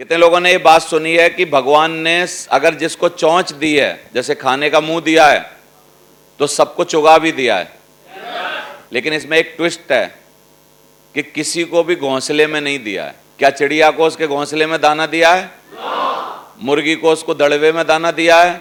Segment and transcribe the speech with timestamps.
[0.00, 4.10] कितने लोगों ने ये बात सुनी है कि भगवान ने अगर जिसको चौंच दी है,
[4.14, 5.40] जैसे खाने का मुँह दिया है
[6.40, 7.72] तो सबको चुगा भी दिया है।
[8.92, 10.06] लेकिन इसमें एक ट्विस्ट है
[11.14, 14.80] कि किसी को भी घोंसले में नहीं दिया है। क्या चिड़िया को उसके घोंसले में
[14.80, 15.50] दाना दिया है?
[16.62, 18.60] मुर्गी को उसको दड़वे में दाना दिया है?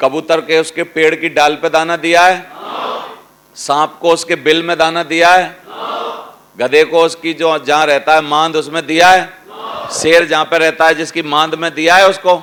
[0.00, 2.46] कबूतर के उसके पेड़ की डाल पे दाना दिया है?
[3.56, 5.56] सांप को उसके बिल में दाना दिया है?
[6.58, 9.45] गधे को उसकी जो जहाँ रहता है, मांद उसमें दिया है?
[9.92, 12.34] शेर जहाँ पर रहता है, जिसकी मांद में दिया है उसको?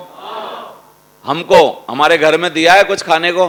[1.26, 3.48] हमको, हमारे घर में दिया है कुछ खाने को?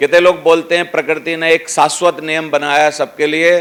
[0.00, 3.58] कितने लोग बोलते हैं, प्रकृति ने एक शाश्वत नियम बनाया है सबके लिए,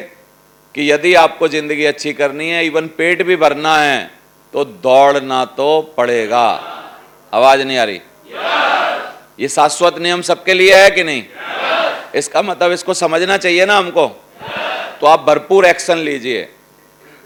[0.76, 4.12] कि यदि आपको ज़िंदगी अच्छी करनी है, इवन पेट भी भरना है
[4.54, 6.45] तो दौड़ना तो पड़ेगा।
[7.34, 8.02] आवाज़ नहीं आ रही?
[9.40, 11.23] ये शाश्वत नियम सबके लिए है कि नहीं?
[12.16, 14.08] इसका मतलब इसको समझना चाहिए ना हमको?
[15.02, 16.42] तो आप भरपूर एक्शन लीजिए।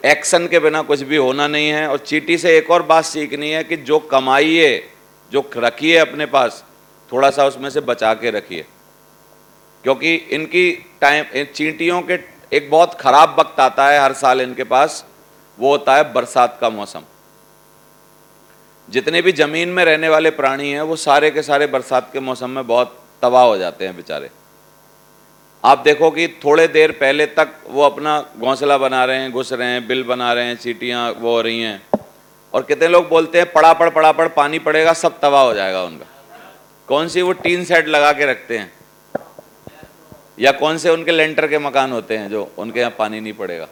[0.05, 3.49] एक्शन के बिना कुछ भी होना नहीं है और चीटी से एक और बात सीखनी
[3.49, 4.89] है कि जो कमाइए,
[5.31, 6.65] जो रखिए अपने पास
[7.11, 8.65] थोड़ा सा उसमें से बचा के रखिए।
[9.83, 12.19] क्योंकि इनकी टाइम चींटियों के
[12.53, 15.05] एक बहुत खराब वक्त आता है हर साल इनके पास,
[15.59, 17.01] वो होता है बरसात का मौसम।
[18.89, 22.49] जितने भी ज़मीन में रहने वाले प्राणी हैं, वो सारे के सारे बरसात के मौसम
[22.49, 24.29] में बहुत तबाह हो जाते हैं बेचारे।
[25.63, 29.67] आप देखो कि थोड़े देर पहले तक वो अपना घोंसला बना रहे हैं, घुस रहे
[29.67, 31.81] हैं, बिल बना रहे हैं, सीटियाँ वो हो रही हैं।
[32.53, 35.83] और कितने लोग बोलते हैं पड़ा पड़ पड़ा पड़ पानी पड़ेगा, सब तबाह हो जाएगा
[35.83, 36.05] उनका।
[36.87, 38.73] कौन सी वो टीन सेट लगा के रखते हैं?
[40.39, 43.67] या कौन से उनके लेंटर के मकान होते हैं जो उनके यहाँ पानी नहीं पड़ेगा?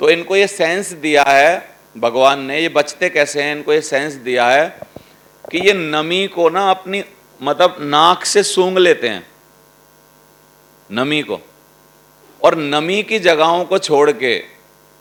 [0.00, 3.56] तो इनको ये सेंस दिया है भगवान ने, ये बचते कैसे हैं?
[3.56, 4.80] इनको ये सेंस दिया है
[5.50, 7.04] कि ये नमी को ना अपनी
[7.42, 9.31] मतलब नाक से सूंघ लेते हैं।
[10.90, 11.40] नमी को।
[12.42, 14.44] और नमी की जगहों को छोड़ के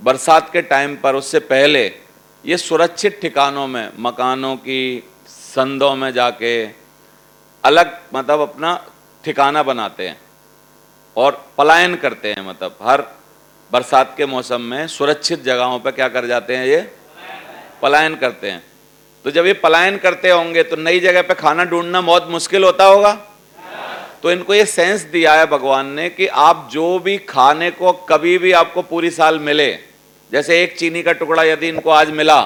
[0.01, 1.85] बरसात के टाइम पर, उससे पहले
[2.45, 6.65] ये सुरक्षित ठिकानों में, मकानों की संदों में जाके
[7.63, 8.87] अलग मतलब अपना
[9.23, 10.17] ठिकाना बनाते हैं
[11.17, 13.01] और पलायन करते हैं मतलब हर
[13.71, 16.81] बरसात के मौसम में सुरक्षित जगहों पर क्या कर जाते हैं ये?
[17.81, 18.63] पलायन करते हैं।
[19.25, 22.85] तो जब ये पलायन करते होंगे तो नई जगह पे खाना ढूंढना बहुत मुश्किल होता
[22.85, 23.30] होगा।
[24.23, 28.37] तो इनको ये सेंस दिया है भगवान ने कि आप जो भी खाने को कभी
[28.37, 29.71] भी आपको पूरी साल मिले,
[30.31, 32.41] जैसे एक चीनी का टुकड़ा यदि इनको आज मिला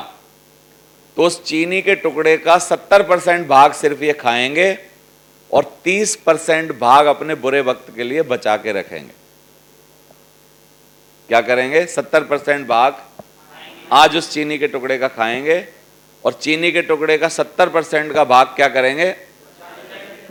[1.17, 4.77] तो उस चीनी के टुकड़े का सत्तर परसेंट भाग सिर्फ़ ये खाएँगे
[5.53, 9.13] और तीस परसेंट भाग अपने बुरे वक्त के लिए बचा के रखेंगे।
[11.29, 11.85] क्या करेंगे?
[11.85, 12.97] सत्तर परसेंट भाग
[13.91, 15.65] आज उस चीनी के टुकड़े का खाएँगे
[16.25, 19.15] और चीनी के टुकड़े का सत्तर परसेंट का भाग क्या करेंगे?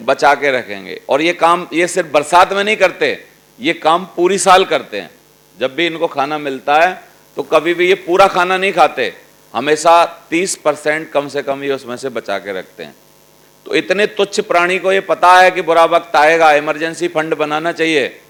[0.01, 3.19] बचा के रखेंगे। और ये काम, ये सिर्फ़ बरसात में नहीं करते,
[3.61, 5.11] ये काम पूरी साल करते हैं।
[5.59, 7.03] जब भी इनको खाना मिलता है
[7.37, 9.13] तो कभी भी ये पूरा खाना नहीं खाते।
[9.55, 12.95] हमेशा 30 परसेंट कम से कम ये उसमें से बचा के रखते हैं।
[13.67, 17.73] तो इतने तुच्छ प्राणी को ये पता है कि बुरा वक्त आएगा, इमरजेंसी फंड बनाना
[17.73, 18.21] चाहिए।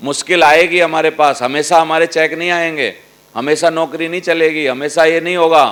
[0.00, 2.94] मुश्किल आएगी हमारे पास, हमेशा हमारे चेक नहीं आएँगे,
[3.34, 5.64] हमेशा नौकरी नहीं चलेगी, हमेशा ये नहीं होगा।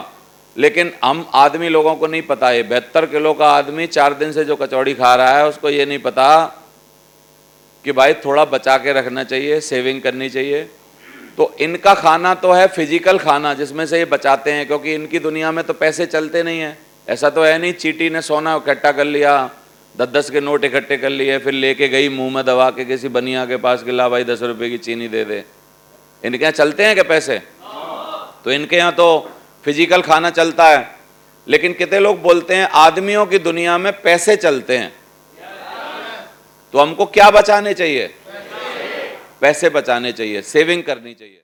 [0.59, 4.45] लेकिन हम आदमी लोगों को नहीं पता है बहत्तर किलो का आदमी चार दिन से
[4.45, 6.45] जो कचौड़ी खा रहा है, उसको ये नहीं पता
[7.85, 10.63] कि भाई थोड़ा बचा के रखना चाहिए सेविंग करनी चाहिए।
[11.39, 15.53] तो इनका खाना तो है फ़िज़िकल खाना, जिसमें से ये बचाते हैं, क्योंकि इनकी दुनिया
[15.53, 16.77] में तो पैसे चलते नहीं हैं।
[17.09, 19.39] ऐसा तो है नहीं, चीटी ने सोना इकट्ठा कर लिया
[19.95, 23.09] दस दस के नोट इकट्ठे कर लिए, फिर लेके गई मुँह में दबा के किसी
[23.11, 25.43] बनिया के पास कि ला भाई दस रुपए की चीनी दे दे।
[26.23, 27.41] इनके यहाँ चलते हैं क्या पैसे?
[28.45, 29.09] तो इनके यहाँ तो
[29.69, 30.97] फ़िज़िकल खाना चलता है।
[31.47, 34.93] लेकिन कितने लोग बोलते हैं, आदमियों की दुनिया में पैसे चलते हैं।
[36.75, 38.07] तो हमको क्या बचाने चाहिए?
[39.41, 41.43] पैसे। बचाने चाहिए सेविंग करनी चाहिए।